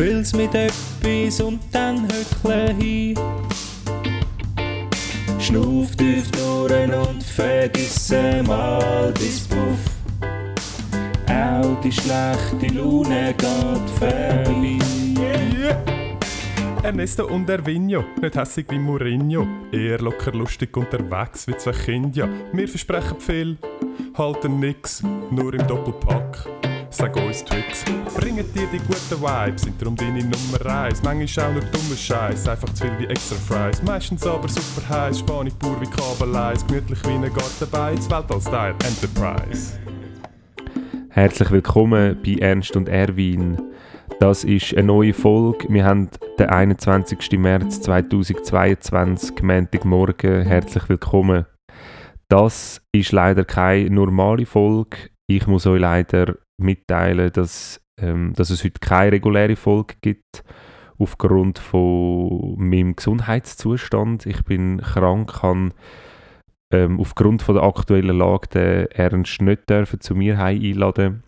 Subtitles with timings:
[0.00, 3.14] Füll's mit etwas und dann höckle hin.
[5.38, 8.10] Schnuff tief durch und vergiss
[8.46, 9.78] mal bis Puff.
[11.28, 14.78] Auch die schlechte Laune geht vorbei.
[16.82, 22.26] Ernesto und Ervinho, nicht hässig wie Mourinho, eher locker lustig unterwegs wie zwei Kinder.
[22.54, 23.58] Wir versprechen viel,
[24.16, 26.48] halten nix, nur im Doppelpack.
[28.72, 31.02] Die guten Vibes, sind darum deine Nummer 1.
[31.02, 33.82] Manchmal auch nur dummer Scheiß, einfach zu viel wie extra Fries.
[33.82, 39.78] Meistens aber super heiß, Spanisch pur wie Kabeleis, gemütlich wie ein Gartenbein, Weltall-Style Enterprise.
[41.08, 43.60] Herzlich willkommen bei Ernst und Erwin.
[44.20, 45.66] Das ist eine neue Folge.
[45.68, 47.38] Wir haben den 21.
[47.38, 50.42] März 2022, Montagmorgen.
[50.42, 51.46] Herzlich willkommen.
[52.28, 54.96] Das ist leider keine normale Folge.
[55.26, 60.44] Ich muss euch leider mitteilen, dass, ähm, dass es heute keine reguläre Folge gibt,
[60.98, 64.26] aufgrund von meinem Gesundheitszustand.
[64.26, 65.70] Ich bin krank, habe
[66.72, 71.24] ähm, aufgrund von der aktuellen Lage den Ernst nicht dürfen zu mir einladen.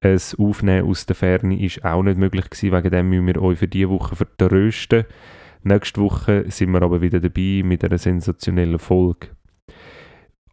[0.00, 3.58] Ein Aufnehmen aus der Ferne ist auch nicht möglich gewesen, wegen dem müssen wir euch
[3.58, 5.04] für diese Woche vertrösten.
[5.62, 9.28] Nächste Woche sind wir aber wieder dabei mit einer sensationellen Folge.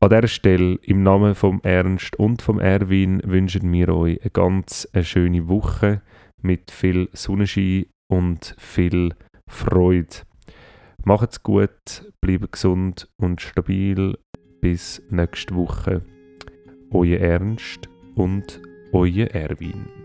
[0.04, 4.86] An dieser Stelle, im Namen vom Ernst und vom Erwin, wünschen wir euch eine ganz
[4.92, 6.02] eine schöne Woche
[6.42, 9.14] mit viel Sonnenschein und viel
[9.48, 10.18] Freude.
[11.06, 14.18] Macht's gut, bleibt gesund und stabil.
[14.60, 16.02] Bis nächste Woche.
[16.92, 18.62] Euer Ernst und
[18.92, 20.03] euer Erwin.